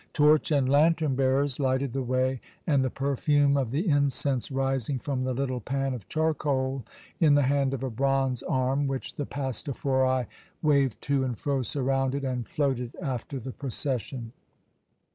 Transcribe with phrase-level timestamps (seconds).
[0.13, 5.21] Torch and lantern bearers lighted the way, and the perfume of the incense rising from
[5.23, 6.83] the little pan of charcoal
[7.19, 10.25] in the hand of a bronze arm, which the pastophori
[10.63, 14.31] waved to and fro, surrounded and floated after the procession.